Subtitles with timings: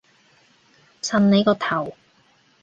[1.03, 1.93] 襯你個頭